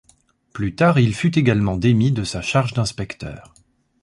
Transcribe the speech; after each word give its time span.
Plus 0.51 0.73
tard, 0.73 0.97
il 0.97 1.13
fut 1.13 1.37
également 1.37 1.77
démis 1.77 2.11
de 2.11 2.23
sa 2.23 2.41
charge 2.41 2.73
d’inspecteur. 2.73 3.53